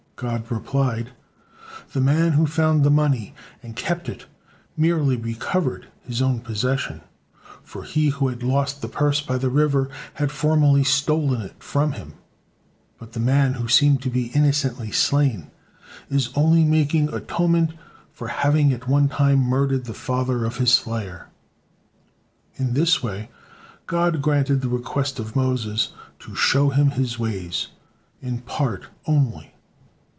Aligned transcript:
God 0.17 0.51
replied: 0.51 1.13
"The 1.93 1.99
man 1.99 2.33
who 2.33 2.45
found 2.45 2.83
the 2.83 2.91
money 2.91 3.33
and 3.63 3.75
kept 3.75 4.07
it 4.07 4.27
merely 4.77 5.17
recovered 5.17 5.87
his 6.03 6.21
own 6.21 6.41
possession, 6.41 7.01
for 7.63 7.81
he 7.81 8.09
who 8.09 8.27
had 8.27 8.43
lost 8.43 8.83
the 8.83 8.87
purse 8.87 9.19
by 9.19 9.39
the 9.39 9.49
river, 9.49 9.89
had 10.13 10.31
formerly 10.31 10.83
stolen 10.83 11.41
it 11.41 11.63
from 11.63 11.93
him; 11.93 12.13
but 12.99 13.13
the 13.13 13.19
one 13.19 13.55
who 13.55 13.67
seemed 13.67 14.03
to 14.03 14.11
be 14.11 14.27
innocently 14.33 14.91
slain 14.91 15.49
is 16.07 16.29
only 16.35 16.63
making 16.65 17.11
atonement 17.11 17.73
for 18.13 18.27
having 18.27 18.71
at 18.71 18.87
one 18.87 19.09
time 19.09 19.39
murdered 19.39 19.85
the 19.85 19.91
father 19.95 20.45
of 20.45 20.57
his 20.57 20.71
slayer." 20.71 21.29
In 22.57 22.75
this 22.75 23.01
way, 23.01 23.31
God 23.87 24.21
granted 24.21 24.61
the 24.61 24.69
request 24.69 25.17
of 25.17 25.35
Moses, 25.35 25.93
"to 26.19 26.35
show 26.35 26.69
him 26.69 26.91
His 26.91 27.17
ways," 27.17 27.69
in 28.21 28.37
part 28.41 28.85
only. 29.07 29.55